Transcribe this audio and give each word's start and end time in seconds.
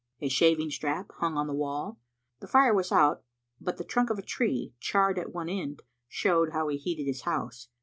A 0.19 0.29
shaving 0.29 0.71
strap 0.71 1.11
hung 1.19 1.37
on 1.37 1.45
the 1.45 1.53
wall. 1.53 1.99
The 2.39 2.47
fire 2.47 2.73
was 2.73 2.91
out, 2.91 3.21
but 3.59 3.77
the 3.77 3.83
trunk 3.83 4.09
of 4.09 4.17
a 4.17 4.23
tree, 4.23 4.73
charred 4.79 5.19
at 5.19 5.31
one 5.31 5.47
end, 5.47 5.83
showed 6.07 6.53
how 6.53 6.69
he 6.69 6.77
heated 6.77 7.05
his 7.05 7.21
house. 7.21 7.67